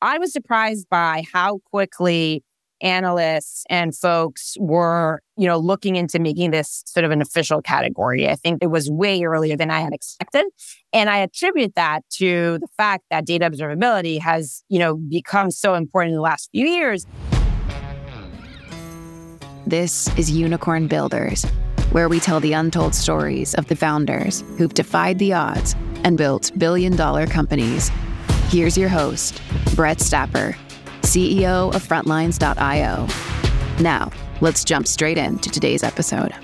[0.00, 2.44] I was surprised by how quickly
[2.80, 8.28] analysts and folks were, you know, looking into making this sort of an official category.
[8.28, 10.44] I think it was way earlier than I had expected.
[10.92, 15.74] And I attribute that to the fact that data observability has, you know, become so
[15.74, 17.04] important in the last few years.
[19.66, 21.44] This is Unicorn Builders,
[21.90, 25.74] where we tell the untold stories of the founders who've defied the odds
[26.04, 27.90] and built billion dollar companies.
[28.48, 29.42] Here's your host,
[29.74, 30.56] Brett Stapper.
[31.02, 33.06] CEO of Frontlines.io.
[33.82, 36.34] Now, let's jump straight into today's episode.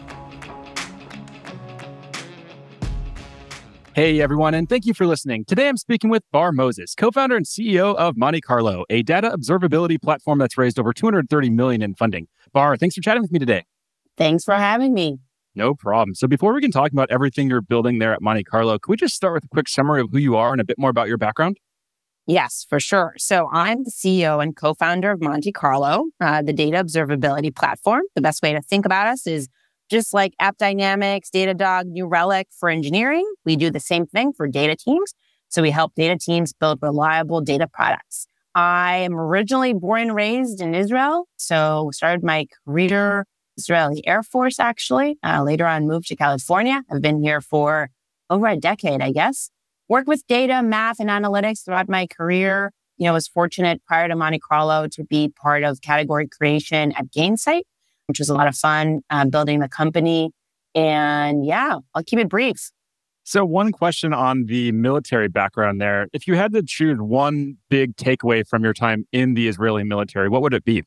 [3.94, 5.46] Hey everyone, and thank you for listening.
[5.46, 9.98] Today I'm speaking with Barr Moses, co-founder and CEO of Monte Carlo, a data observability
[9.98, 12.28] platform that's raised over 230 million in funding.
[12.52, 13.64] Barr, thanks for chatting with me today.
[14.18, 15.20] Thanks for having me.
[15.54, 16.14] No problem.
[16.14, 18.96] So before we can talk about everything you're building there at Monte Carlo, could we
[18.98, 21.08] just start with a quick summary of who you are and a bit more about
[21.08, 21.56] your background?
[22.26, 23.14] Yes, for sure.
[23.18, 28.02] So I'm the CEO and co-founder of Monte Carlo, uh, the data observability platform.
[28.14, 29.48] The best way to think about us is
[29.90, 33.30] just like AppDynamics, Datadog, New Relic for engineering.
[33.44, 35.12] We do the same thing for data teams.
[35.50, 38.26] So we help data teams build reliable data products.
[38.54, 41.28] I am originally born and raised in Israel.
[41.36, 43.26] So started my career
[43.58, 45.18] Israeli Air Force, actually.
[45.22, 46.82] Uh, later on moved to California.
[46.90, 47.90] I've been here for
[48.30, 49.50] over a decade, I guess
[49.88, 52.72] worked with data, math, and analytics throughout my career.
[52.96, 57.10] You know, was fortunate prior to Monte Carlo to be part of category creation at
[57.10, 57.62] Gainsight,
[58.06, 60.30] which was a lot of fun uh, building the company.
[60.74, 62.70] And yeah, I'll keep it brief.
[63.26, 66.08] So, one question on the military background there.
[66.12, 70.28] If you had to choose one big takeaway from your time in the Israeli military,
[70.28, 70.82] what would it be?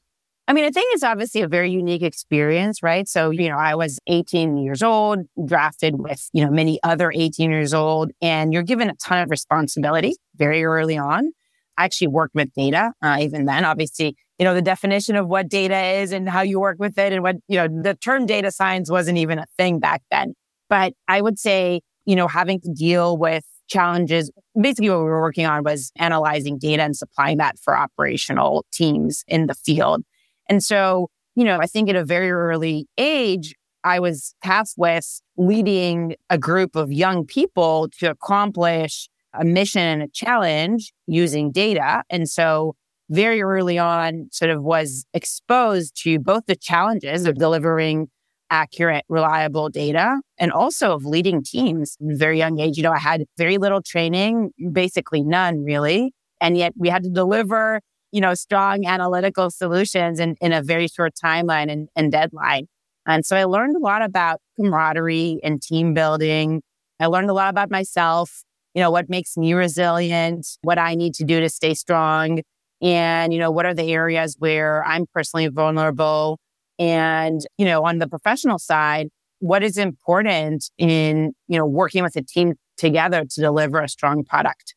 [0.50, 3.06] I mean, I think it's obviously a very unique experience, right?
[3.08, 7.52] So, you know, I was 18 years old, drafted with, you know, many other 18
[7.52, 11.31] years old, and you're given a ton of responsibility very early on.
[11.78, 13.66] I actually worked with data uh, even then.
[13.66, 17.11] Obviously, you know, the definition of what data is and how you work with it
[17.11, 20.33] and what, you know, the term data science wasn't even a thing back then.
[20.70, 25.22] But I would say, you know, having to deal with challenges, basically what we were
[25.22, 30.04] working on was analyzing data and supplying that for operational teams in the field.
[30.50, 33.54] And so, you know, I think at a very early age,
[33.84, 40.02] I was tasked with leading a group of young people to accomplish a mission and
[40.02, 42.04] a challenge using data.
[42.10, 42.76] And so
[43.10, 48.08] very early on sort of was exposed to both the challenges of delivering
[48.50, 52.78] accurate, reliable data and also of leading teams very young age.
[52.78, 56.14] You know, I had very little training, basically none really.
[56.40, 57.82] And yet we had to deliver
[58.17, 62.66] you know, strong analytical solutions in, in a very short timeline and, and deadline.
[63.05, 66.64] And so I learned a lot about camaraderie and team building.
[67.00, 68.42] I learned a lot about myself,
[68.73, 72.42] you know, what makes me resilient, what I need to do to stay strong.
[72.82, 76.39] And, you know, what are the areas where I'm personally vulnerable?
[76.80, 82.16] And, you know, on the professional side, what is important in, you know, working with
[82.16, 84.73] a team together to deliver a strong product?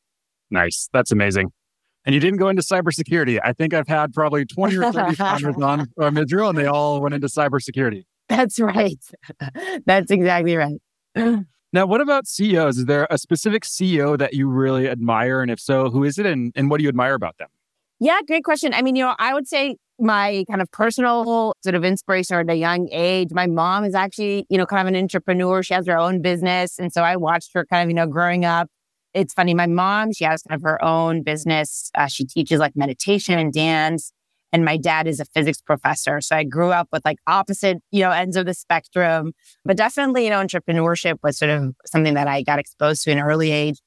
[0.50, 0.90] Nice.
[0.92, 1.52] That's amazing.
[2.06, 3.38] And you didn't go into cybersecurity.
[3.42, 7.00] I think I've had probably 20 or 30 founders on from Israel, and they all
[7.00, 8.04] went into cybersecurity.
[8.28, 9.04] That's right.
[9.86, 10.80] That's exactly right.
[11.72, 12.78] Now, what about CEOs?
[12.78, 15.40] Is there a specific CEO that you really admire?
[15.40, 17.46] And if so, who is it and, and what do you admire about them?
[18.00, 18.74] Yeah, great question.
[18.74, 22.50] I mean, you know, I would say my kind of personal sort of inspiration at
[22.50, 25.62] a young age, my mom is actually, you know, kind of an entrepreneur.
[25.62, 26.78] She has her own business.
[26.78, 28.68] And so I watched her kind of, you know, growing up
[29.14, 29.54] it's funny.
[29.54, 31.90] My mom, she has kind of her own business.
[31.94, 34.12] Uh, she teaches like meditation and dance.
[34.52, 36.20] And my dad is a physics professor.
[36.20, 39.32] So I grew up with like opposite, you know, ends of the spectrum.
[39.64, 43.20] But definitely, you know, entrepreneurship was sort of something that I got exposed to in
[43.20, 43.80] early age.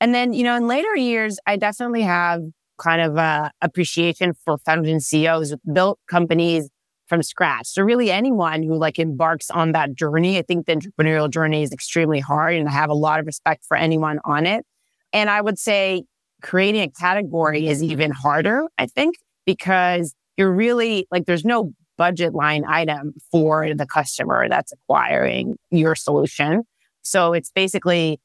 [0.00, 2.42] And then, you know, in later years, I definitely have
[2.78, 6.68] kind of a appreciation for founders and CEOs who built companies
[7.06, 7.66] from scratch.
[7.66, 11.72] So really anyone who like embarks on that journey, I think the entrepreneurial journey is
[11.72, 14.64] extremely hard and I have a lot of respect for anyone on it.
[15.12, 16.04] And I would say
[16.42, 19.16] creating a category is even harder, I think,
[19.46, 25.94] because you're really like there's no budget line item for the customer that's acquiring your
[25.94, 26.62] solution.
[27.02, 28.18] So it's basically,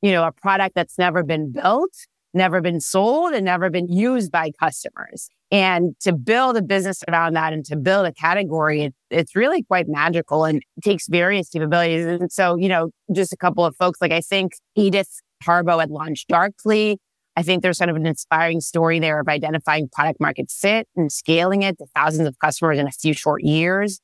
[0.00, 1.90] you know, a product that's never been built,
[2.32, 5.28] never been sold, and never been used by customers.
[5.50, 9.62] And to build a business around that and to build a category, it, it's really
[9.62, 12.06] quite magical and takes various capabilities.
[12.06, 15.90] And so, you know, just a couple of folks, like I think Edith Harbaugh had
[15.90, 16.96] LaunchDarkly.
[17.36, 21.12] I think there's kind of an inspiring story there of identifying product market fit and
[21.12, 24.00] scaling it to thousands of customers in a few short years.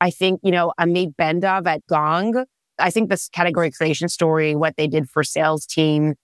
[0.00, 2.44] I think, you know, Amit Bendov at Gong,
[2.78, 6.14] I think this category creation story, what they did for sales team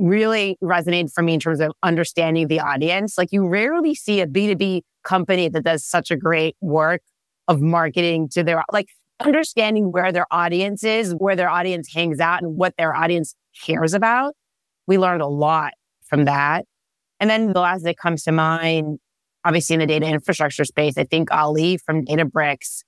[0.00, 3.16] really resonated for me in terms of understanding the audience.
[3.16, 7.02] Like you rarely see a B2B company that does such a great work
[7.46, 8.88] of marketing to their, like
[9.20, 13.34] understanding where their audience is, where their audience hangs out and what their audience
[13.64, 14.34] cares about.
[14.86, 15.72] We learned a lot
[16.02, 16.64] from that.
[17.20, 18.98] And then the last that comes to mind,
[19.44, 22.82] obviously in the data infrastructure space, I think Ali from Databricks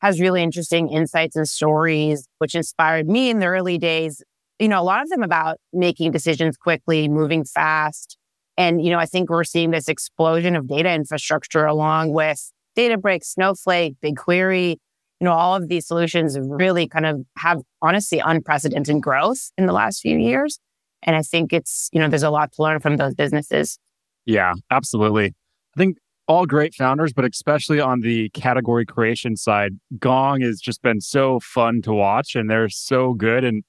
[0.00, 4.22] has really interesting insights and stories, which inspired me in the early days.
[4.58, 8.16] You know, a lot of them about making decisions quickly, moving fast.
[8.56, 13.24] And, you know, I think we're seeing this explosion of data infrastructure along with Databricks,
[13.26, 14.76] Snowflake, BigQuery.
[15.22, 19.72] You know, all of these solutions really kind of have honestly unprecedented growth in the
[19.72, 20.58] last few years.
[21.04, 23.78] And I think it's, you know, there's a lot to learn from those businesses.
[24.26, 25.26] Yeah, absolutely.
[25.26, 30.82] I think all great founders, but especially on the category creation side, Gong has just
[30.82, 33.44] been so fun to watch and they're so good.
[33.44, 33.62] And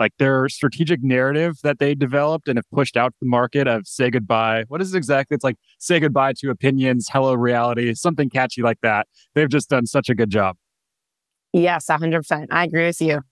[0.00, 3.86] like their strategic narrative that they developed and have pushed out to the market of
[3.86, 4.64] say goodbye.
[4.66, 5.36] What is it exactly?
[5.36, 9.06] It's like say goodbye to opinions, hello reality, something catchy like that.
[9.36, 10.56] They've just done such a good job.
[11.56, 12.48] Yes, 100%.
[12.50, 13.22] I agree with you.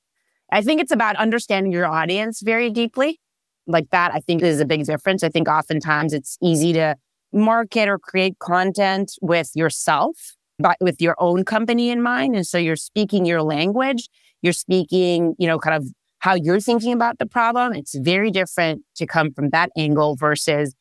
[0.50, 3.20] I think it's about understanding your audience very deeply
[3.66, 5.22] like that, I think is a big difference.
[5.22, 6.96] I think oftentimes it's easy to
[7.34, 10.16] market or create content with yourself,
[10.58, 12.34] but with your own company in mind.
[12.34, 14.08] And so you're speaking your language,
[14.40, 15.86] you're speaking, you know, kind of
[16.20, 17.74] how you're thinking about the problem.
[17.74, 20.74] It's very different to come from that angle versus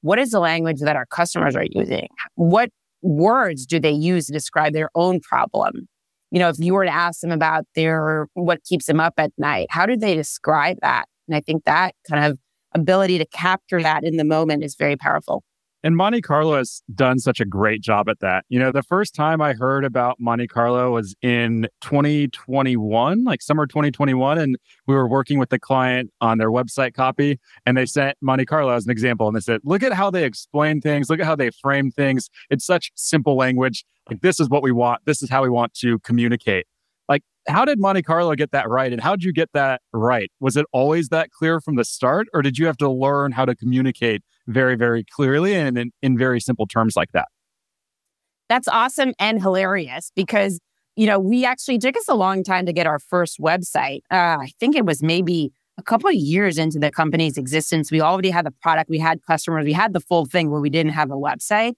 [0.00, 2.08] what is the language that our customers are using?
[2.34, 2.70] What
[3.02, 5.86] words do they use to describe their own problem?
[6.30, 9.32] You know, if you were to ask them about their what keeps them up at
[9.38, 11.06] night, how do they describe that?
[11.26, 12.38] And I think that kind of
[12.74, 15.42] ability to capture that in the moment is very powerful.
[15.84, 18.44] And Monte Carlo has done such a great job at that.
[18.48, 23.66] You know, the first time I heard about Monte Carlo was in 2021, like summer
[23.66, 24.38] 2021.
[24.38, 24.58] And
[24.88, 27.38] we were working with the client on their website copy.
[27.64, 29.28] And they sent Monte Carlo as an example.
[29.28, 32.28] And they said, look at how they explain things, look at how they frame things.
[32.50, 33.84] It's such simple language.
[34.08, 35.02] Like, this is what we want.
[35.04, 36.66] This is how we want to communicate.
[37.48, 38.92] How did Monte Carlo get that right?
[38.92, 40.30] And how did you get that right?
[40.38, 43.44] Was it always that clear from the start, or did you have to learn how
[43.44, 47.28] to communicate very, very clearly and in, in very simple terms like that?
[48.48, 50.60] That's awesome and hilarious because,
[50.96, 54.00] you know, we actually took us a long time to get our first website.
[54.10, 57.90] Uh, I think it was maybe a couple of years into the company's existence.
[57.92, 60.70] We already had the product, we had customers, we had the full thing where we
[60.70, 61.74] didn't have a website.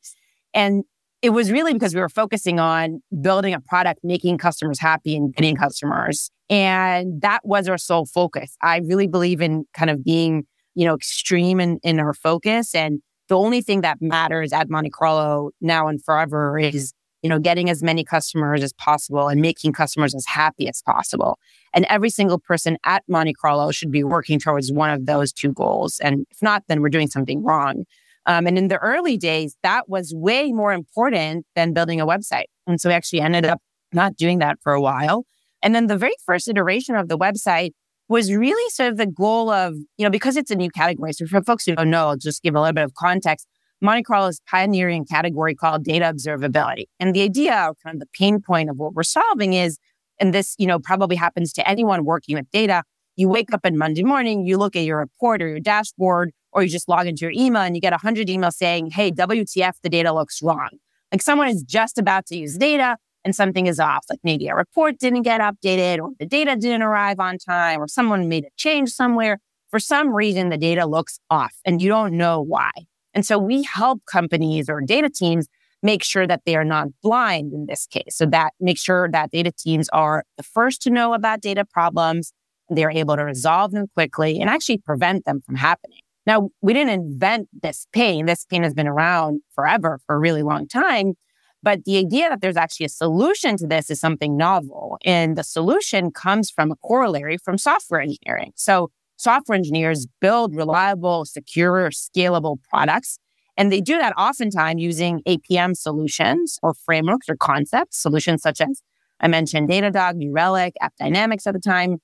[0.54, 0.84] And
[1.22, 5.34] it was really because we were focusing on building a product, making customers happy and
[5.34, 6.30] getting customers.
[6.48, 8.56] And that was our sole focus.
[8.62, 10.44] I really believe in kind of being,
[10.74, 12.74] you know, extreme in, in our focus.
[12.74, 17.38] And the only thing that matters at Monte Carlo now and forever is, you know,
[17.38, 21.38] getting as many customers as possible and making customers as happy as possible.
[21.74, 25.52] And every single person at Monte Carlo should be working towards one of those two
[25.52, 26.00] goals.
[26.00, 27.84] And if not, then we're doing something wrong.
[28.26, 32.44] Um, and in the early days, that was way more important than building a website.
[32.66, 33.60] And so we actually ended up
[33.92, 35.24] not doing that for a while.
[35.62, 37.70] And then the very first iteration of the website
[38.08, 41.12] was really sort of the goal of, you know, because it's a new category.
[41.12, 43.46] So for folks who don't know, I'll just give a little bit of context.
[43.80, 46.84] Monte Carlo is pioneering a category called data observability.
[46.98, 49.78] And the idea, kind of the pain point of what we're solving is,
[50.18, 52.82] and this, you know, probably happens to anyone working with data.
[53.16, 56.62] You wake up on Monday morning, you look at your report or your dashboard, or
[56.62, 59.88] you just log into your email and you get 100 emails saying, hey, WTF, the
[59.88, 60.70] data looks wrong.
[61.12, 64.04] Like someone is just about to use data and something is off.
[64.08, 67.88] Like maybe a report didn't get updated or the data didn't arrive on time or
[67.88, 69.38] someone made a change somewhere.
[69.70, 72.70] For some reason, the data looks off and you don't know why.
[73.14, 75.46] And so we help companies or data teams
[75.82, 78.16] make sure that they are not blind in this case.
[78.16, 82.32] So that make sure that data teams are the first to know about data problems.
[82.68, 86.00] They're able to resolve them quickly and actually prevent them from happening.
[86.30, 88.26] Now, we didn't invent this pain.
[88.26, 91.14] This pain has been around forever for a really long time.
[91.60, 94.96] But the idea that there's actually a solution to this is something novel.
[95.04, 98.52] And the solution comes from a corollary from software engineering.
[98.54, 103.18] So software engineers build reliable, secure, scalable products.
[103.56, 108.82] And they do that oftentimes using APM solutions or frameworks or concepts, solutions such as
[109.18, 111.96] I mentioned Datadog, New Relic, AppDynamics at the time.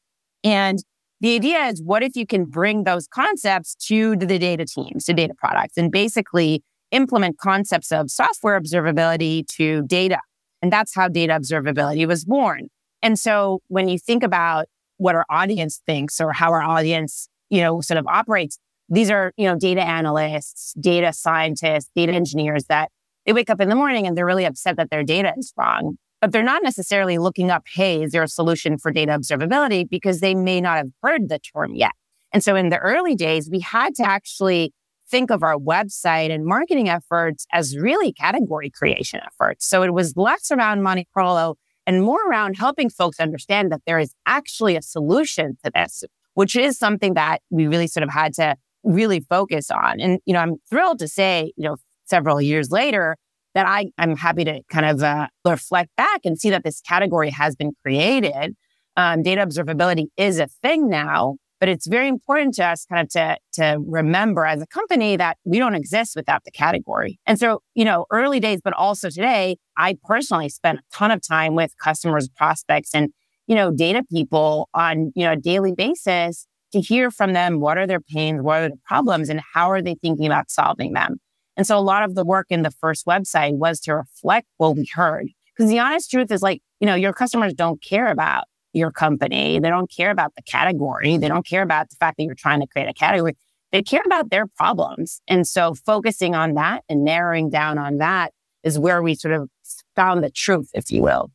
[0.42, 0.80] And
[1.20, 5.14] the idea is what if you can bring those concepts to the data teams, to
[5.14, 10.20] data products, and basically implement concepts of software observability to data.
[10.62, 12.68] And that's how data observability was born.
[13.02, 14.66] And so when you think about
[14.98, 18.58] what our audience thinks or how our audience, you know, sort of operates,
[18.88, 22.90] these are, you know, data analysts, data scientists, data engineers that
[23.24, 25.98] they wake up in the morning and they're really upset that their data is wrong
[26.26, 29.88] but they're not necessarily looking up, hey, is there a solution for data observability?
[29.88, 31.92] Because they may not have heard the term yet.
[32.32, 34.74] And so in the early days, we had to actually
[35.08, 39.68] think of our website and marketing efforts as really category creation efforts.
[39.68, 41.54] So it was less around Monte Carlo
[41.86, 46.02] and more around helping folks understand that there is actually a solution to this,
[46.34, 50.00] which is something that we really sort of had to really focus on.
[50.00, 53.16] And, you know, I'm thrilled to say, you know, several years later
[53.56, 57.30] that I, I'm happy to kind of uh, reflect back and see that this category
[57.30, 58.54] has been created.
[58.98, 61.36] Um, data observability is a thing now.
[61.58, 65.38] But it's very important to us kind of to, to remember as a company that
[65.46, 67.18] we don't exist without the category.
[67.24, 71.26] And so, you know, early days, but also today, I personally spent a ton of
[71.26, 73.08] time with customers, prospects, and,
[73.46, 77.78] you know, data people on, you know, a daily basis to hear from them what
[77.78, 81.16] are their pains, what are the problems, and how are they thinking about solving them.
[81.56, 84.76] And so a lot of the work in the first website was to reflect what
[84.76, 85.28] we heard.
[85.56, 89.58] Because the honest truth is like, you know, your customers don't care about your company.
[89.58, 91.16] They don't care about the category.
[91.16, 93.36] They don't care about the fact that you're trying to create a category.
[93.72, 95.20] They care about their problems.
[95.26, 98.32] And so focusing on that and narrowing down on that
[98.62, 99.48] is where we sort of
[99.94, 101.30] found the truth, if you will.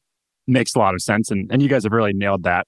[0.48, 1.32] Makes a lot of sense.
[1.32, 2.68] And, and you guys have really nailed that.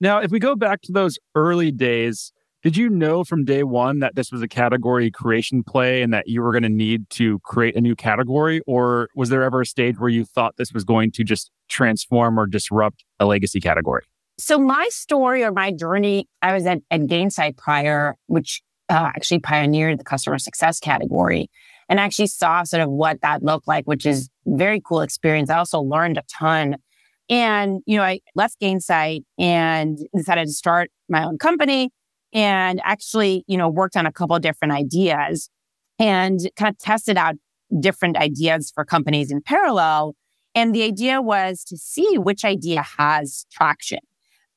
[0.00, 2.32] Now, if we go back to those early days,
[2.64, 6.28] did you know from day one that this was a category creation play and that
[6.28, 8.62] you were going to need to create a new category?
[8.66, 12.40] Or was there ever a stage where you thought this was going to just transform
[12.40, 14.04] or disrupt a legacy category?
[14.38, 19.40] So, my story or my journey, I was at, at Gainsight prior, which uh, actually
[19.40, 21.50] pioneered the customer success category
[21.90, 25.50] and actually saw sort of what that looked like, which is very cool experience.
[25.50, 26.76] I also learned a ton.
[27.28, 31.90] And, you know, I left Gainsight and decided to start my own company
[32.34, 35.48] and actually, you know, worked on a couple different ideas
[35.98, 37.36] and kind of tested out
[37.80, 40.14] different ideas for companies in parallel.
[40.54, 44.00] And the idea was to see which idea has traction.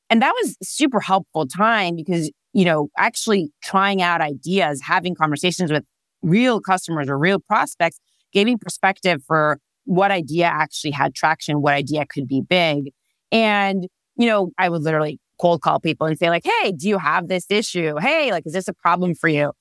[0.09, 5.71] And that was super helpful time because, you know, actually trying out ideas, having conversations
[5.71, 5.83] with
[6.21, 7.99] real customers or real prospects,
[8.33, 12.91] gave me perspective for what idea actually had traction, what idea could be big.
[13.31, 16.97] And, you know, I would literally cold call people and say like, Hey, do you
[16.97, 17.95] have this issue?
[17.99, 19.51] Hey, like, is this a problem for you?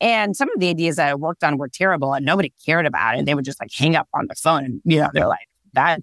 [0.00, 3.18] And some of the ideas that I worked on were terrible and nobody cared about
[3.18, 3.24] it.
[3.24, 6.02] They would just like hang up on the phone and, you know, they're like, that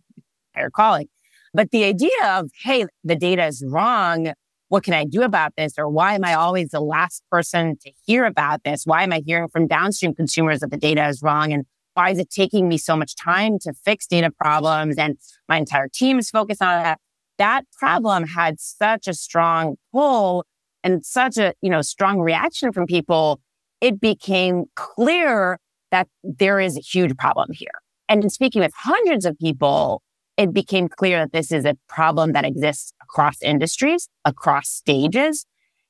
[0.55, 1.07] they're calling.
[1.53, 4.33] But the idea of, Hey, the data is wrong.
[4.69, 5.77] What can I do about this?
[5.77, 8.85] Or why am I always the last person to hear about this?
[8.85, 11.53] Why am I hearing from downstream consumers that the data is wrong?
[11.53, 14.97] And why is it taking me so much time to fix data problems?
[14.97, 16.99] And my entire team is focused on that
[17.43, 20.45] that problem had such a strong pull
[20.81, 23.41] and such a, you know, strong reaction from people,
[23.81, 25.59] it became clear
[25.91, 27.77] that there is a huge problem here.
[28.07, 30.01] And in speaking with hundreds of people,
[30.37, 35.45] it became clear that this is a problem that exists across industries, across stages.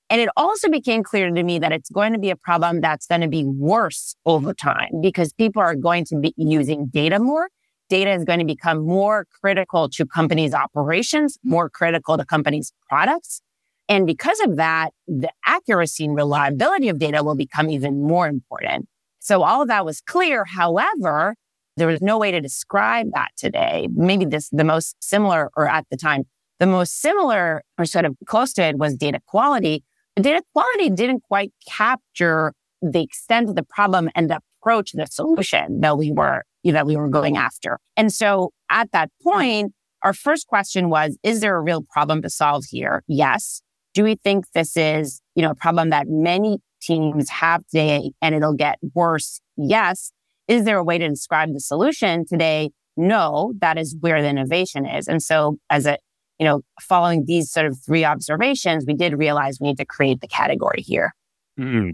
[0.10, 3.06] And it also became clear to me that it's going to be a problem that's
[3.06, 7.50] going to be worse over time because people are going to be using data more
[7.94, 13.40] data is going to become more critical to companies' operations, more critical to companies' products.
[13.88, 18.88] And because of that, the accuracy and reliability of data will become even more important.
[19.20, 20.44] So all of that was clear.
[20.44, 21.36] However,
[21.78, 23.88] there was no way to describe that today.
[23.94, 26.24] Maybe this, the most similar, or at the time,
[26.60, 29.84] the most similar or sort of close to it was data quality.
[30.16, 35.06] But data quality didn't quite capture the extent of the problem and the approach, the
[35.06, 37.80] solution that we were that we were going after.
[37.98, 42.30] And so at that point, our first question was, is there a real problem to
[42.30, 43.04] solve here?
[43.08, 43.62] Yes.
[43.94, 48.34] Do we think this is, you know, a problem that many teams have today and
[48.36, 49.40] it'll get worse?
[49.56, 50.12] Yes.
[50.48, 52.72] Is there a way to describe the solution today?
[52.98, 55.08] No, that is where the innovation is.
[55.08, 55.98] And so as a,
[56.40, 60.22] you know, following these sort of three observations, we did realize we need to create
[60.22, 61.14] the category here.
[61.60, 61.94] Mm.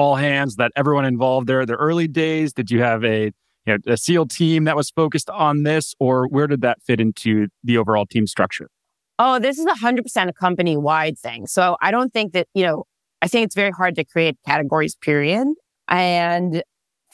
[0.00, 2.54] all hands that everyone involved there the early days?
[2.54, 3.32] Did you have a
[3.66, 7.00] you know, a SEAL team that was focused on this, or where did that fit
[7.00, 8.70] into the overall team structure?
[9.18, 11.46] Oh, this is a hundred percent a company wide thing.
[11.46, 12.84] So I don't think that, you know,
[13.20, 15.46] I think it's very hard to create categories, period.
[15.88, 16.62] And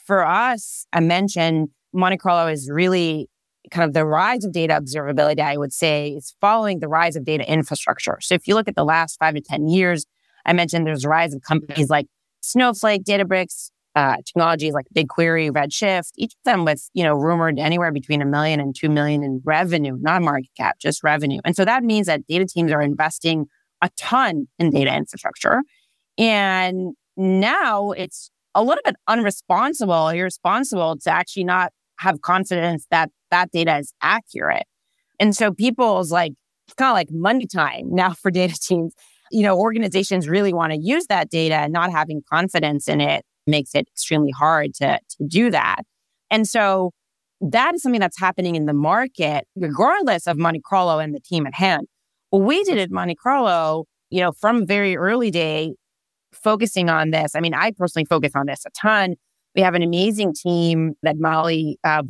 [0.07, 3.29] for us, I mentioned Monte Carlo is really
[3.73, 7.25] kind of the rise of data observability, I would say, is following the rise of
[7.25, 8.19] data infrastructure.
[8.21, 10.07] So if you look at the last five to 10 years,
[10.45, 12.07] I mentioned there's a rise of companies like
[12.41, 17.91] Snowflake, Databricks, uh, technologies like BigQuery, Redshift, each of them with, you know, rumored anywhere
[17.91, 21.41] between a million and two million in revenue, not market cap, just revenue.
[21.45, 23.47] And so that means that data teams are investing
[23.83, 25.63] a ton in data infrastructure.
[26.19, 33.51] And now it's a little bit unresponsible, irresponsible to actually not have confidence that that
[33.51, 34.67] data is accurate.
[35.19, 36.33] And so people's like,
[36.67, 38.95] it's kind of like money time now for data teams.
[39.31, 43.25] You know, organizations really want to use that data and not having confidence in it
[43.47, 45.83] makes it extremely hard to, to do that.
[46.31, 46.93] And so
[47.41, 51.47] that is something that's happening in the market, regardless of Monte Carlo and the team
[51.47, 51.87] at hand.
[52.31, 55.75] What we did at Monte Carlo, you know, from very early day,
[56.33, 57.35] focusing on this.
[57.35, 59.15] I mean, I personally focus on this a ton.
[59.55, 62.03] We have an amazing team that Molly uh,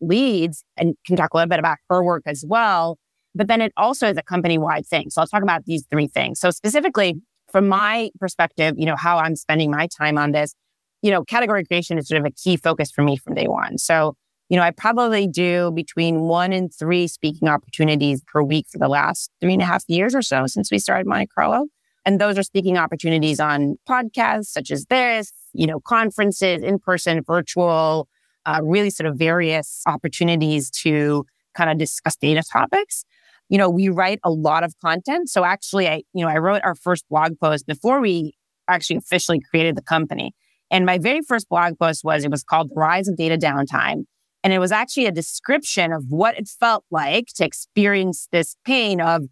[0.00, 2.98] leads and can talk a little bit about her work as well.
[3.34, 5.10] But then it also is a company wide thing.
[5.10, 6.40] So I'll talk about these three things.
[6.40, 7.20] So specifically
[7.50, 10.54] from my perspective, you know, how I'm spending my time on this,
[11.02, 13.78] you know, category creation is sort of a key focus for me from day one.
[13.78, 14.14] So,
[14.48, 18.88] you know, I probably do between one and three speaking opportunities per week for the
[18.88, 21.66] last three and a half years or so since we started Monte Carlo.
[22.04, 27.22] And those are speaking opportunities on podcasts such as this, you know, conferences, in person,
[27.22, 28.08] virtual,
[28.44, 31.24] uh, really sort of various opportunities to
[31.54, 33.04] kind of discuss data topics.
[33.52, 35.28] You know, we write a lot of content.
[35.28, 38.32] So actually, I, you know, I wrote our first blog post before we
[38.66, 40.32] actually officially created the company.
[40.70, 44.04] And my very first blog post was, it was called The Rise of Data Downtime.
[44.42, 49.02] And it was actually a description of what it felt like to experience this pain
[49.02, 49.24] of,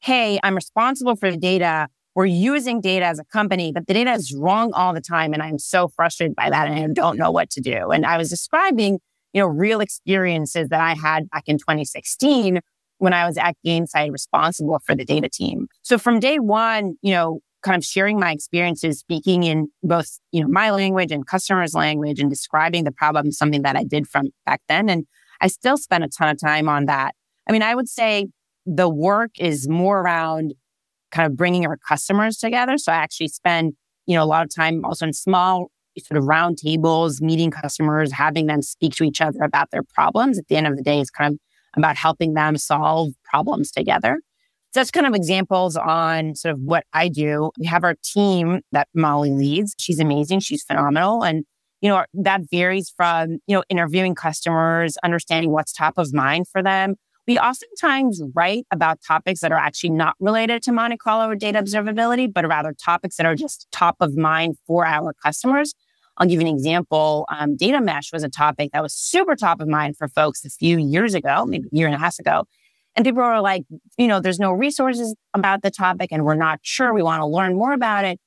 [0.00, 1.86] hey, I'm responsible for the data.
[2.16, 5.32] We're using data as a company, but the data is wrong all the time.
[5.32, 7.92] And I'm so frustrated by that and I don't know what to do.
[7.92, 8.98] And I was describing,
[9.32, 12.58] you know, real experiences that I had back in 2016
[12.98, 15.68] when I was at Gainsight responsible for the data team.
[15.82, 20.40] So from day one, you know, kind of sharing my experiences speaking in both, you
[20.40, 24.28] know, my language and customers' language and describing the problem, something that I did from
[24.46, 24.88] back then.
[24.88, 25.06] And
[25.40, 27.14] I still spend a ton of time on that.
[27.48, 28.26] I mean, I would say
[28.66, 30.54] the work is more around
[31.10, 32.78] kind of bringing our customers together.
[32.78, 33.72] So I actually spend,
[34.06, 38.12] you know, a lot of time also in small sort of round tables, meeting customers,
[38.12, 40.38] having them speak to each other about their problems.
[40.38, 41.40] At the end of the day, is kind of
[41.76, 44.20] about helping them solve problems together.
[44.72, 47.50] So that's kind of examples on sort of what I do.
[47.58, 49.74] We have our team that Molly leads.
[49.78, 50.40] She's amazing.
[50.40, 51.24] She's phenomenal.
[51.24, 51.44] And,
[51.80, 56.62] you know, that varies from, you know, interviewing customers, understanding what's top of mind for
[56.62, 56.96] them.
[57.26, 61.62] We oftentimes write about topics that are actually not related to Monte Carlo or data
[61.62, 65.74] observability, but rather topics that are just top of mind for our customers.
[66.18, 67.26] I'll give you an example.
[67.30, 70.50] Um, data mesh was a topic that was super top of mind for folks a
[70.50, 72.44] few years ago, maybe a year and a half ago.
[72.96, 73.62] And people are like,
[73.96, 76.92] you know, there's no resources about the topic and we're not sure.
[76.92, 78.18] We want to learn more about it.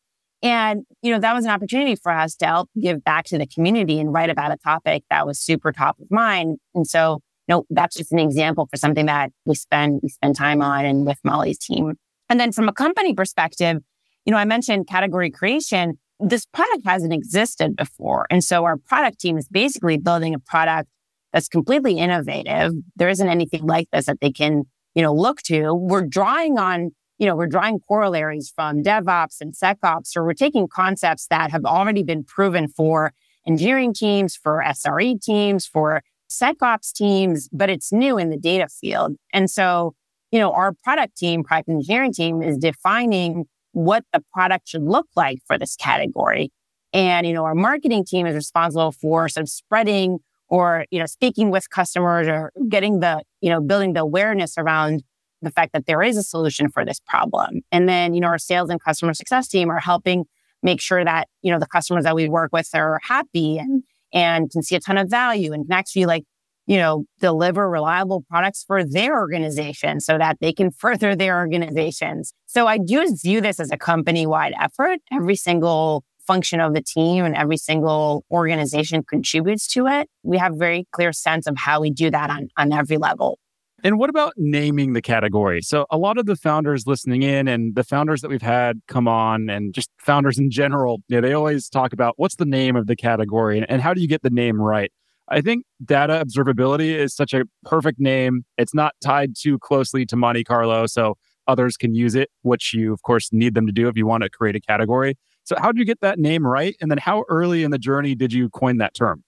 [0.41, 3.45] And, you know, that was an opportunity for us to help give back to the
[3.45, 6.57] community and write about a topic that was super top of mind.
[6.73, 10.35] And so, you know, that's just an example for something that we spend, we spend
[10.35, 11.93] time on and with Molly's team.
[12.29, 13.77] And then from a company perspective,
[14.25, 15.99] you know, I mentioned category creation.
[16.21, 18.27] This product hasn't existed before.
[18.29, 20.89] And so our product team is basically building a product
[21.33, 22.73] that's completely innovative.
[22.95, 25.73] There isn't anything like this that they can, you know, look to.
[25.73, 30.67] We're drawing on, you know, we're drawing corollaries from DevOps and SecOps, or we're taking
[30.67, 33.13] concepts that have already been proven for
[33.47, 39.15] engineering teams, for SRE teams, for SecOps teams, but it's new in the data field.
[39.33, 39.95] And so,
[40.31, 45.07] you know, our product team, product engineering team is defining what the product should look
[45.15, 46.51] like for this category.
[46.93, 51.05] And, you know, our marketing team is responsible for sort of spreading or, you know,
[51.05, 55.03] speaking with customers or getting the, you know, building the awareness around
[55.41, 57.61] the fact that there is a solution for this problem.
[57.71, 60.25] And then, you know, our sales and customer success team are helping
[60.61, 64.51] make sure that, you know, the customers that we work with are happy and, and
[64.51, 66.23] can see a ton of value and can actually like,
[66.67, 72.33] you know, deliver reliable products for their organization so that they can further their organizations.
[72.45, 74.99] So I do view this as a company wide effort.
[75.11, 80.07] Every single function of the team and every single organization contributes to it.
[80.23, 83.39] We have very clear sense of how we do that on, on every level.
[83.83, 85.61] And what about naming the category?
[85.61, 89.07] So, a lot of the founders listening in and the founders that we've had come
[89.07, 92.75] on and just founders in general, you know, they always talk about what's the name
[92.75, 94.91] of the category and, and how do you get the name right?
[95.31, 98.43] I think data observability is such a perfect name.
[98.57, 100.85] It's not tied too closely to Monte Carlo.
[100.85, 101.15] So,
[101.47, 104.23] others can use it, which you, of course, need them to do if you want
[104.23, 105.17] to create a category.
[105.43, 106.75] So, how did you get that name right?
[106.81, 109.23] And then, how early in the journey did you coin that term?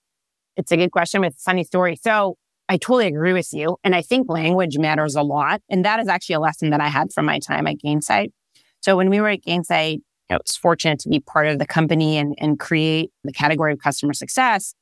[0.58, 1.96] It's a good question with a funny story.
[1.96, 2.38] So,
[2.68, 3.78] I totally agree with you.
[3.84, 5.62] And I think language matters a lot.
[5.70, 8.32] And that is actually a lesson that I had from my time at Gainsight.
[8.82, 12.18] So, when we were at Gainsight, I was fortunate to be part of the company
[12.18, 14.74] and, and create the category of customer success.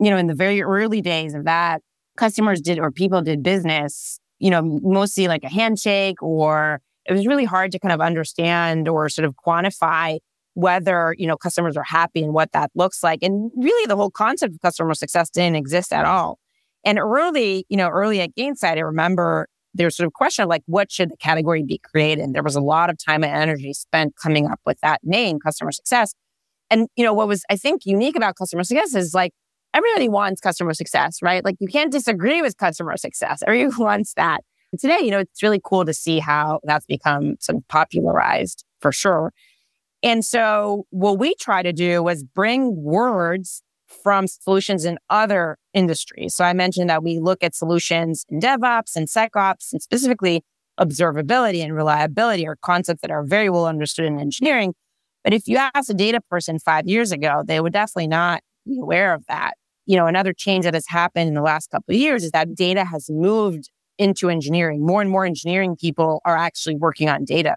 [0.00, 1.82] You know, in the very early days of that,
[2.16, 7.26] customers did or people did business, you know, mostly like a handshake or it was
[7.26, 10.18] really hard to kind of understand or sort of quantify
[10.54, 13.20] whether, you know, customers are happy and what that looks like.
[13.22, 16.38] And really the whole concept of customer success didn't exist at all.
[16.84, 20.62] And early, you know, early at Gainsight, I remember there's sort of question of like,
[20.66, 22.32] what should the category be created?
[22.32, 25.72] There was a lot of time and energy spent coming up with that name, customer
[25.72, 26.12] success.
[26.70, 29.32] And, you know, what was, I think, unique about customer success is like,
[29.78, 31.44] everybody wants customer success, right?
[31.44, 33.42] Like, you can't disagree with customer success.
[33.46, 34.40] Everyone wants that.
[34.72, 38.92] And today, you know, it's really cool to see how that's become some popularized for
[38.92, 39.32] sure.
[40.02, 46.34] And so what we try to do was bring words from solutions in other industries.
[46.34, 50.44] So I mentioned that we look at solutions in DevOps and SecOps and specifically
[50.78, 54.74] observability and reliability are concepts that are very well understood in engineering.
[55.24, 58.78] But if you ask a data person five years ago, they would definitely not be
[58.80, 59.54] aware of that.
[59.88, 62.54] You know, another change that has happened in the last couple of years is that
[62.54, 64.86] data has moved into engineering.
[64.86, 67.56] More and more engineering people are actually working on data.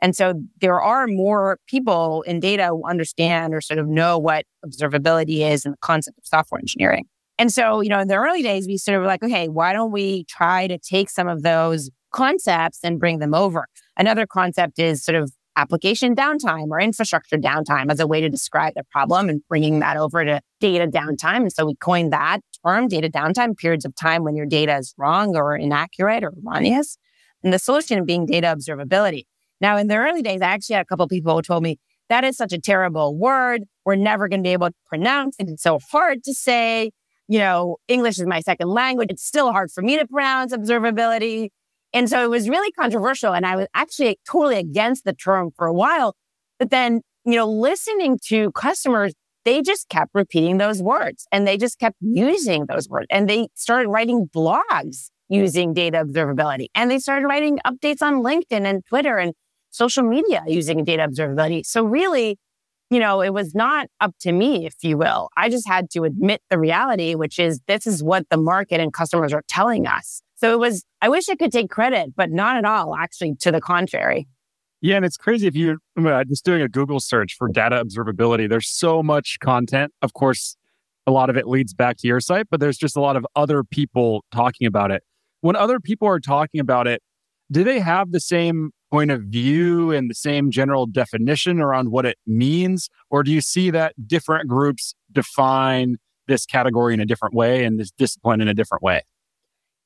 [0.00, 4.46] And so there are more people in data who understand or sort of know what
[4.64, 7.04] observability is and the concept of software engineering.
[7.36, 9.74] And so, you know, in the early days, we sort of were like, okay, why
[9.74, 13.66] don't we try to take some of those concepts and bring them over?
[13.96, 18.74] Another concept is sort of application downtime or infrastructure downtime as a way to describe
[18.76, 21.38] the problem and bringing that over to data downtime.
[21.38, 24.94] And so we coined that term, data downtime, periods of time when your data is
[24.96, 26.96] wrong or inaccurate or erroneous.
[27.42, 29.24] And the solution being data observability.
[29.60, 32.24] Now, in the early days, I actually had a couple people who told me that
[32.24, 33.64] is such a terrible word.
[33.84, 35.48] We're never going to be able to pronounce it.
[35.48, 36.92] It's so hard to say.
[37.30, 39.08] You know, English is my second language.
[39.10, 41.50] It's still hard for me to pronounce observability.
[41.92, 43.32] And so it was really controversial.
[43.32, 46.14] And I was actually totally against the term for a while.
[46.58, 51.56] But then, you know, listening to customers, they just kept repeating those words and they
[51.56, 56.98] just kept using those words and they started writing blogs using data observability and they
[56.98, 59.32] started writing updates on LinkedIn and Twitter and
[59.70, 61.64] social media using data observability.
[61.64, 62.38] So really,
[62.90, 65.28] you know, it was not up to me, if you will.
[65.36, 68.92] I just had to admit the reality, which is this is what the market and
[68.92, 70.22] customers are telling us.
[70.38, 73.50] So it was, I wish I could take credit, but not at all, actually, to
[73.50, 74.28] the contrary.
[74.80, 75.78] Yeah, and it's crazy if you're
[76.28, 78.48] just doing a Google search for data observability.
[78.48, 79.92] There's so much content.
[80.00, 80.56] Of course,
[81.08, 83.26] a lot of it leads back to your site, but there's just a lot of
[83.34, 85.02] other people talking about it.
[85.40, 87.02] When other people are talking about it,
[87.50, 92.06] do they have the same point of view and the same general definition around what
[92.06, 92.88] it means?
[93.10, 95.96] Or do you see that different groups define
[96.28, 99.02] this category in a different way and this discipline in a different way?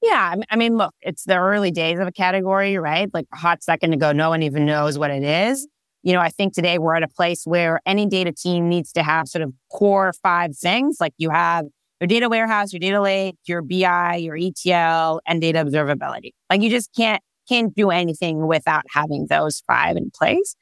[0.03, 0.35] Yeah.
[0.51, 3.09] I mean, look, it's the early days of a category, right?
[3.15, 5.67] Like a hot second ago, no one even knows what it is.
[6.03, 9.05] You know, I think today we're at a place where any data team needs to
[9.05, 10.97] have sort of core five things.
[11.01, 11.67] Like you have
[12.01, 16.33] your data warehouse, your data lake, your BI, your ETL, and data observability.
[16.51, 20.57] Like you just can't can't do anything without having those five in place.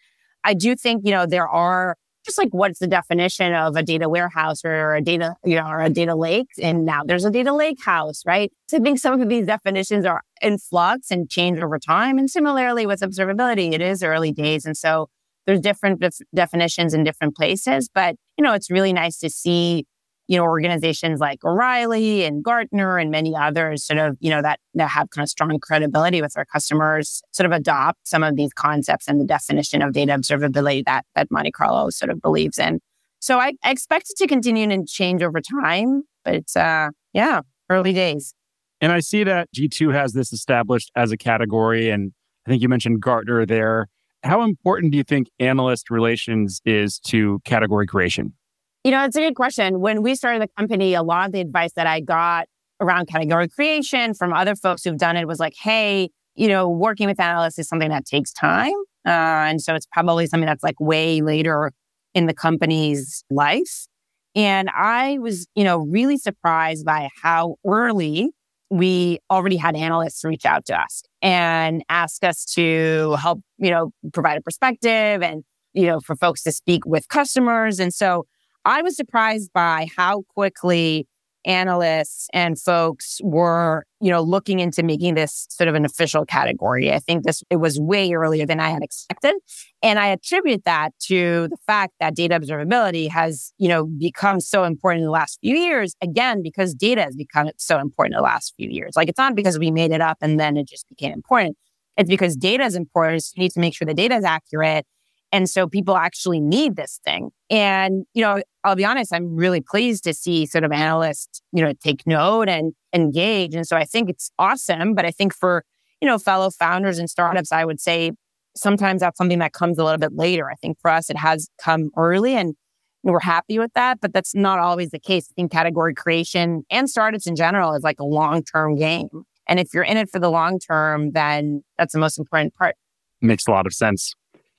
[0.44, 4.08] I do think, you know, there are just like what's the definition of a data
[4.08, 6.48] warehouse or a data, you know, or a data lake.
[6.60, 8.52] And now there's a data lake house, right?
[8.68, 12.18] So I think some of these definitions are in flux and change over time.
[12.18, 14.66] And similarly with observability, it is early days.
[14.66, 15.08] And so
[15.46, 19.86] there's different def- definitions in different places, but you know, it's really nice to see
[20.30, 24.60] you know, organizations like O'Reilly and Gartner and many others sort of, you know, that,
[24.74, 28.52] that have kind of strong credibility with their customers sort of adopt some of these
[28.52, 32.78] concepts and the definition of data observability that, that Monte Carlo sort of believes in.
[33.18, 37.40] So I, I expect it to continue and change over time, but it's, uh, yeah,
[37.68, 38.32] early days.
[38.80, 41.90] And I see that G2 has this established as a category.
[41.90, 42.12] And
[42.46, 43.88] I think you mentioned Gartner there.
[44.22, 48.34] How important do you think analyst relations is to category creation?
[48.82, 49.80] You know, it's a good question.
[49.80, 52.46] When we started the company, a lot of the advice that I got
[52.80, 57.06] around category creation from other folks who've done it was like, hey, you know, working
[57.06, 58.72] with analysts is something that takes time.
[59.06, 59.10] Uh,
[59.50, 61.72] and so it's probably something that's like way later
[62.14, 63.86] in the company's life.
[64.34, 68.30] And I was, you know, really surprised by how early
[68.70, 73.90] we already had analysts reach out to us and ask us to help, you know,
[74.14, 75.42] provide a perspective and,
[75.74, 77.78] you know, for folks to speak with customers.
[77.78, 78.24] And so
[78.64, 81.06] I was surprised by how quickly
[81.46, 86.92] analysts and folks were, you know, looking into making this sort of an official category.
[86.92, 89.36] I think this it was way earlier than I had expected.
[89.82, 94.64] And I attribute that to the fact that data observability has, you know, become so
[94.64, 95.94] important in the last few years.
[96.02, 98.92] Again, because data has become so important in the last few years.
[98.94, 101.56] Like it's not because we made it up and then it just became important.
[101.96, 103.22] It's because data is important.
[103.24, 104.84] So you need to make sure the data is accurate
[105.32, 107.30] And so people actually need this thing.
[107.50, 111.62] And, you know, I'll be honest, I'm really pleased to see sort of analysts, you
[111.62, 113.54] know, take note and engage.
[113.54, 114.94] And so I think it's awesome.
[114.94, 115.64] But I think for,
[116.00, 118.12] you know, fellow founders and startups, I would say
[118.56, 120.50] sometimes that's something that comes a little bit later.
[120.50, 122.54] I think for us, it has come early and
[123.02, 125.28] we're happy with that, but that's not always the case.
[125.30, 129.08] I think category creation and startups in general is like a long term game.
[129.48, 132.76] And if you're in it for the long term, then that's the most important part.
[133.22, 134.14] Makes a lot of sense.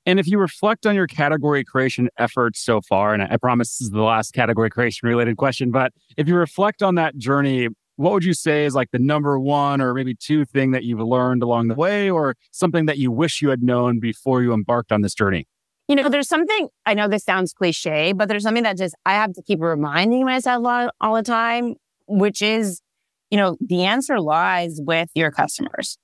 [0.05, 3.81] And if you reflect on your category creation efforts so far, and I promise this
[3.81, 8.13] is the last category creation related question, but if you reflect on that journey, what
[8.13, 11.43] would you say is like the number one or maybe two thing that you've learned
[11.43, 15.01] along the way or something that you wish you had known before you embarked on
[15.01, 15.47] this journey?
[15.87, 19.13] You know, there's something, I know this sounds cliche, but there's something that just I
[19.13, 21.75] have to keep reminding myself all, the time,
[22.07, 22.81] which is,
[23.29, 25.99] you know, the answer lies with your customers.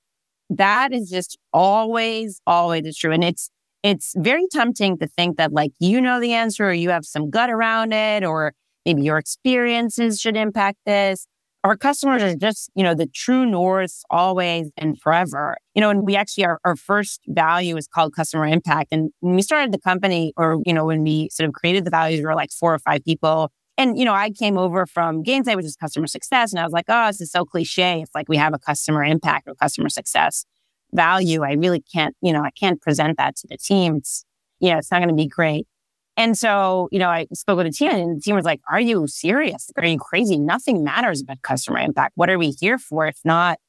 [0.49, 3.11] That is just always, always true.
[3.11, 3.49] And it's,
[3.83, 7.29] it's very tempting to think that like you know the answer or you have some
[7.29, 8.53] gut around it or
[8.85, 11.27] maybe your experiences should impact this.
[11.63, 15.57] Our customers are just, you know, the true north always and forever.
[15.75, 18.89] You know, and we actually, our, our first value is called customer impact.
[18.91, 21.89] And when we started the company or, you know, when we sort of created the
[21.89, 23.51] values, we were like four or five people.
[23.77, 26.53] And, you know, I came over from Gainsight, which is customer success.
[26.53, 28.01] And I was like, oh, this is so cliche.
[28.01, 30.45] It's like we have a customer impact or customer success
[30.93, 33.97] value, I really can't, you know, I can't present that to the team.
[33.97, 34.25] It's,
[34.59, 35.67] you know, it's not going to be great.
[36.15, 38.79] And so, you know, I spoke with the team and the team was like, are
[38.79, 39.69] you serious?
[39.77, 40.39] Are you crazy?
[40.39, 42.13] Nothing matters about customer impact.
[42.15, 43.59] What are we here for if not,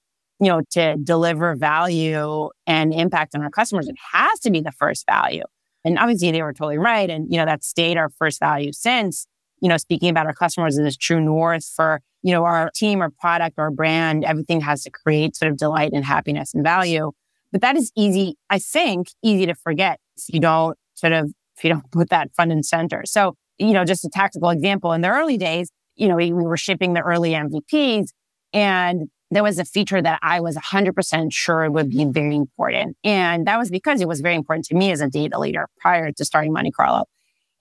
[0.41, 3.87] you know, to deliver value and impact on our customers?
[3.87, 5.45] It has to be the first value.
[5.85, 7.11] And obviously they were totally right.
[7.11, 9.27] And, you know, that stayed our first value since,
[9.61, 13.11] you know, speaking about our customers as true north for you know, our team, our
[13.11, 17.13] product, our brand, everything has to create sort of delight and happiness and value.
[17.53, 21.65] But that is easy, I think, easy to forget if you don't sort of, if
[21.65, 23.05] you don't put that front and center.
[23.07, 26.45] So, you know, just a tactical example in the early days, you know, we, we
[26.45, 28.09] were shipping the early MVPs
[28.53, 32.97] and there was a feature that I was 100% sure would be very important.
[33.05, 36.13] And that was because it was very important to me as a data leader prior
[36.13, 37.05] to starting Monte Carlo.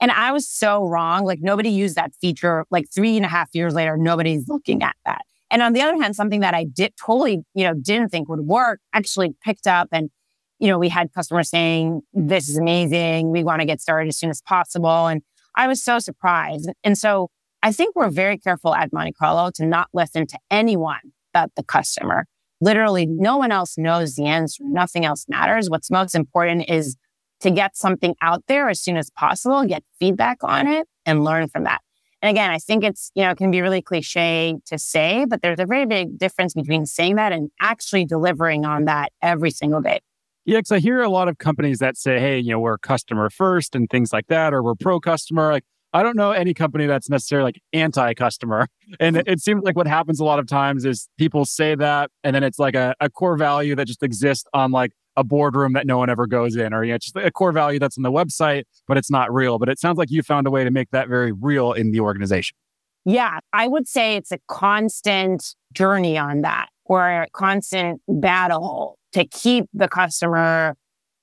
[0.00, 1.24] And I was so wrong.
[1.24, 2.64] Like nobody used that feature.
[2.70, 5.22] Like three and a half years later, nobody's looking at that.
[5.50, 8.40] And on the other hand, something that I did totally, you know, didn't think would
[8.40, 9.88] work actually picked up.
[9.92, 10.10] And,
[10.58, 13.30] you know, we had customers saying, this is amazing.
[13.30, 15.06] We want to get started as soon as possible.
[15.06, 15.22] And
[15.54, 16.70] I was so surprised.
[16.84, 17.30] And so
[17.62, 21.00] I think we're very careful at Monte Carlo to not listen to anyone
[21.32, 22.26] but the customer.
[22.60, 24.62] Literally, no one else knows the answer.
[24.66, 25.70] Nothing else matters.
[25.70, 26.96] What's most important is
[27.40, 31.48] to get something out there as soon as possible, get feedback on it and learn
[31.48, 31.80] from that.
[32.20, 35.40] And again, I think it's, you know, it can be really cliche to say, but
[35.40, 39.80] there's a very big difference between saying that and actually delivering on that every single
[39.80, 40.00] day.
[40.44, 43.30] Yeah, because I hear a lot of companies that say, hey, you know, we're customer
[43.30, 45.52] first and things like that, or we're pro customer.
[45.52, 48.66] Like, I don't know any company that's necessarily like anti customer.
[49.00, 52.10] And it, it, seems like what happens a lot of times is people say that,
[52.24, 55.72] and then it's like a, a core value that just exists on like a boardroom
[55.72, 58.02] that no one ever goes in, or you know, just a core value that's on
[58.02, 59.58] the website, but it's not real.
[59.58, 62.00] But it sounds like you found a way to make that very real in the
[62.00, 62.56] organization.
[63.04, 69.24] Yeah, I would say it's a constant journey on that or a constant battle to
[69.24, 70.76] keep the customer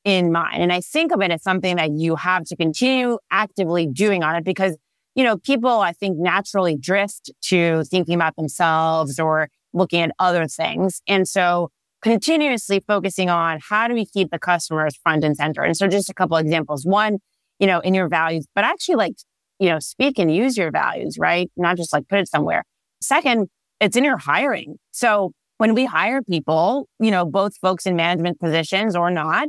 [0.03, 0.62] in mind.
[0.62, 4.36] And I think of it as something that you have to continue actively doing on
[4.36, 4.77] it because,
[5.15, 10.47] you know, people I think naturally drift to thinking about themselves or looking at other
[10.47, 11.01] things.
[11.08, 11.69] And so
[12.01, 15.63] continuously focusing on how do we keep the customers front and center.
[15.63, 16.86] And so just a couple examples.
[16.86, 17.17] One,
[17.60, 19.13] you know, in your values, but actually like,
[19.60, 21.49] you know, speak and use your values, right?
[21.58, 22.63] Not just like put it somewhere.
[23.01, 23.47] Second,
[23.79, 24.75] it's in your hiring.
[24.91, 29.47] So when we hire people, you know, both folks in management positions or not,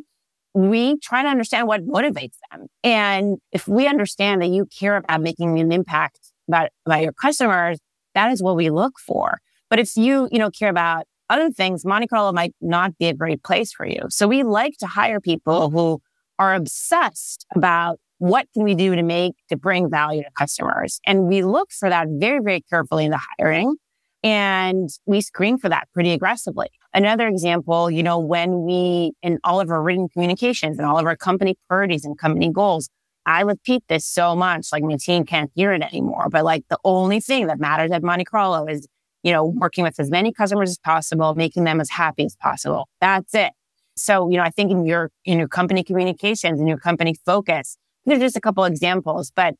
[0.55, 2.67] we try to understand what motivates them.
[2.83, 7.79] And if we understand that you care about making an impact about, about your customers,
[8.15, 9.39] that is what we look for.
[9.69, 13.15] But if you, you know, care about other things, Monte Carlo might not be a
[13.15, 14.03] great place for you.
[14.09, 16.01] So we like to hire people who
[16.39, 21.01] are obsessed about what can we do to make, to bring value to customers.
[21.07, 23.77] And we look for that very, very carefully in the hiring.
[24.23, 26.69] And we screen for that pretty aggressively.
[26.95, 31.07] Another example, you know, when we, in all of our written communications and all of
[31.07, 32.89] our company priorities and company goals,
[33.27, 36.29] I repeat this so much, like my team can't hear it anymore.
[36.31, 38.87] But like the only thing that matters at Monte Carlo is
[39.27, 42.89] you know, working with as many customers as possible, making them as happy as possible.
[43.01, 43.53] That's it.
[43.97, 47.77] So, you know, I think in your, in your company communications and your company focus,
[48.05, 49.55] there's just a couple examples, but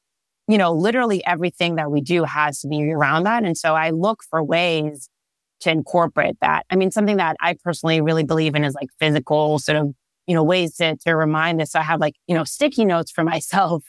[0.47, 3.43] you know, literally everything that we do has to be around that.
[3.43, 5.11] And so I look for ways
[5.63, 6.65] to incorporate that.
[6.71, 9.93] I mean, something that I personally really believe in is like physical sort of
[10.27, 11.73] you know, ways to, to remind this.
[11.73, 13.85] So I have like, you know, sticky notes for myself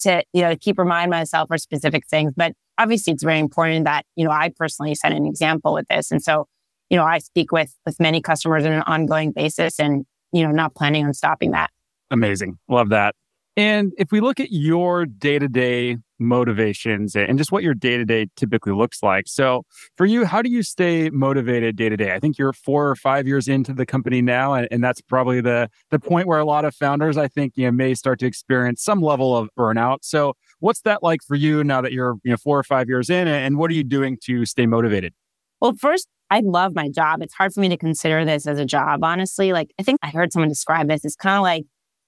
[0.00, 2.32] to, you know, keep remind myself for specific things.
[2.36, 6.10] But obviously it's very important that, you know, I personally set an example with this.
[6.10, 6.46] And so,
[6.88, 10.50] you know, I speak with, with many customers on an ongoing basis and, you know,
[10.50, 11.70] not planning on stopping that.
[12.10, 12.58] Amazing.
[12.68, 13.14] Love that.
[13.56, 17.96] And if we look at your day to day motivations and just what your day
[17.96, 19.24] to day typically looks like.
[19.26, 19.64] So,
[19.96, 22.14] for you, how do you stay motivated day to day?
[22.14, 25.40] I think you're four or five years into the company now, and, and that's probably
[25.40, 28.26] the the point where a lot of founders, I think, you know, may start to
[28.26, 29.98] experience some level of burnout.
[30.02, 33.10] So, what's that like for you now that you're you know four or five years
[33.10, 35.12] in, and what are you doing to stay motivated?
[35.60, 37.20] Well, first, I love my job.
[37.22, 39.52] It's hard for me to consider this as a job, honestly.
[39.52, 41.04] Like, I think I heard someone describe this.
[41.04, 41.64] It's kind of like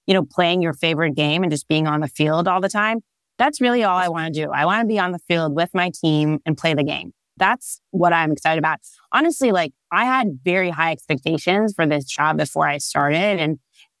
[0.07, 2.99] you know, playing your favorite game and just being on the field all the time.
[3.37, 4.51] That's really all I want to do.
[4.51, 7.13] I want to be on the field with my team and play the game.
[7.37, 8.79] That's what I'm excited about.
[9.11, 13.39] Honestly, like I had very high expectations for this job before I started.
[13.39, 13.57] And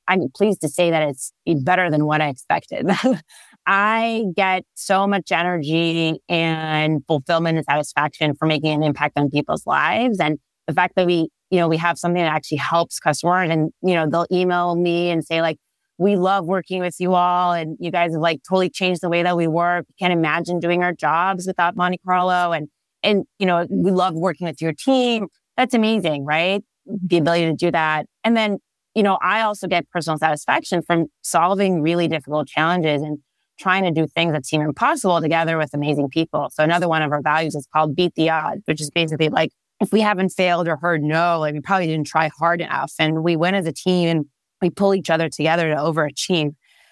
[0.07, 2.87] I'm pleased to say that it's eh, better than what I expected.
[3.65, 9.65] I get so much energy and fulfillment and satisfaction for making an impact on people's
[9.65, 10.19] lives.
[10.19, 13.71] And the fact that we, you know, we have something that actually helps customers and,
[13.81, 15.57] you know, they'll email me and say like,
[15.97, 19.23] we love working with you all and you guys have like totally changed the way
[19.23, 19.85] that we work.
[19.87, 22.67] We can't imagine doing our jobs without Monte Carlo and
[23.03, 25.27] and you know, we love working with your team.
[25.57, 26.63] That's amazing, right?
[26.85, 28.07] The ability to do that.
[28.23, 28.59] And then,
[28.95, 33.19] you know, I also get personal satisfaction from solving really difficult challenges and
[33.63, 36.49] trying to do things that seem impossible together with amazing people.
[36.51, 39.51] So another one of our values is called beat the odds, which is basically like
[39.79, 43.23] if we haven't failed or heard no, like we probably didn't try hard enough and
[43.23, 44.25] we win as a team and
[44.61, 46.51] we pull each other together to overachieve.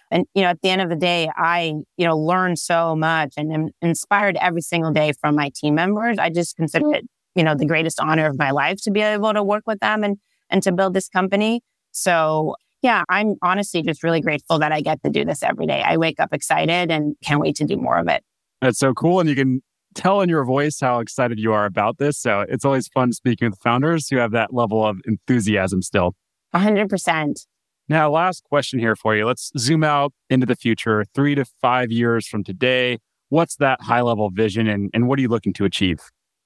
[0.09, 3.33] And, you know, at the end of the day, I, you know, learn so much
[3.37, 6.17] and am inspired every single day from my team members.
[6.19, 7.05] I just consider it,
[7.35, 10.03] you know, the greatest honor of my life to be able to work with them
[10.03, 10.17] and,
[10.49, 11.61] and to build this company.
[11.91, 15.83] So yeah, I'm honestly just really grateful that I get to do this every day.
[15.85, 18.23] I wake up excited and can't wait to do more of it.
[18.61, 19.19] That's so cool.
[19.19, 19.61] And you can
[19.93, 22.17] tell in your voice how excited you are about this.
[22.17, 26.15] So it's always fun speaking with founders who have that level of enthusiasm still.
[26.55, 27.45] 100%.
[27.87, 29.25] Now, last question here for you.
[29.25, 32.99] Let's zoom out into the future, three to five years from today.
[33.29, 35.99] What's that high level vision and, and what are you looking to achieve?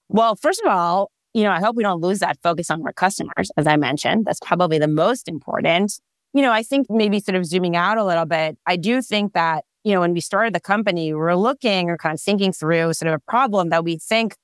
[0.10, 2.94] Well, first of all, you know, I hope we don't lose that focus on our
[2.94, 4.26] customers, as I mentioned.
[4.26, 6.00] That's probably the most important.
[6.36, 9.34] You know, I think maybe sort of zooming out a little bit, I do think
[9.34, 12.52] that, you know, when we started the company, we were looking or kind of thinking
[12.52, 14.36] through sort of a problem that we think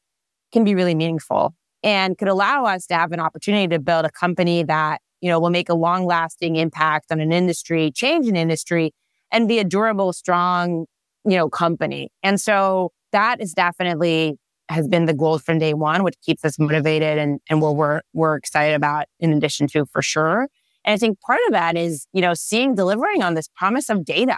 [0.53, 4.09] can be really meaningful and could allow us to have an opportunity to build a
[4.09, 8.35] company that you know, will make a long lasting impact on an industry, change an
[8.35, 8.93] industry,
[9.31, 10.85] and be a durable, strong,
[11.25, 12.09] you know, company.
[12.23, 14.37] And so that is definitely
[14.69, 18.01] has been the goal from day one, which keeps us motivated and, and what we're,
[18.13, 20.47] we're excited about in addition to for sure.
[20.83, 24.03] And I think part of that is, you know, seeing delivering on this promise of
[24.05, 24.37] data.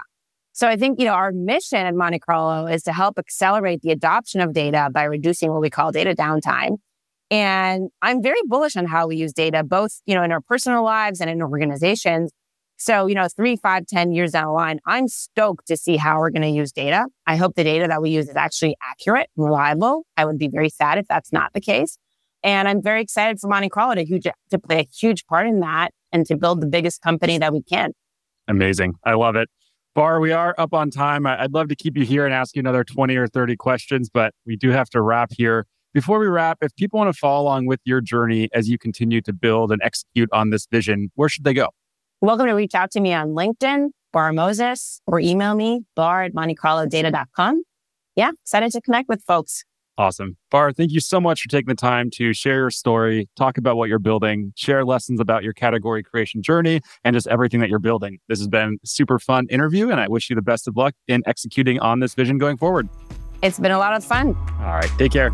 [0.51, 3.91] So I think, you know, our mission at Monte Carlo is to help accelerate the
[3.91, 6.77] adoption of data by reducing what we call data downtime
[7.33, 10.83] and I'm very bullish on how we use data, both, you know, in our personal
[10.83, 12.31] lives and in organizations.
[12.77, 16.19] So, you know, three, five, ten years down the line, I'm stoked to see how
[16.19, 17.07] we're going to use data.
[17.25, 20.05] I hope the data that we use is actually accurate reliable.
[20.15, 21.97] I would be very sad if that's not the case.
[22.43, 25.61] And I'm very excited for Monte Carlo to, huge, to play a huge part in
[25.61, 27.91] that and to build the biggest company that we can.
[28.47, 28.95] Amazing.
[29.05, 29.49] I love it.
[29.95, 31.25] Barr, we are up on time.
[31.27, 34.33] I'd love to keep you here and ask you another 20 or 30 questions, but
[34.45, 35.65] we do have to wrap here.
[35.93, 39.21] Before we wrap, if people want to follow along with your journey as you continue
[39.21, 41.69] to build and execute on this vision, where should they go?
[42.21, 46.33] Welcome to reach out to me on LinkedIn, Barr Moses, or email me, barr at
[46.33, 47.63] montecarlodata.com.
[48.15, 49.63] Yeah, excited to connect with folks.
[49.97, 50.37] Awesome.
[50.49, 53.77] Barr, thank you so much for taking the time to share your story, talk about
[53.77, 57.79] what you're building, share lessons about your category creation journey, and just everything that you're
[57.79, 58.17] building.
[58.27, 60.95] This has been a super fun interview, and I wish you the best of luck
[61.07, 62.89] in executing on this vision going forward.
[63.43, 64.35] It's been a lot of fun.
[64.59, 64.89] All right.
[64.97, 65.31] Take care.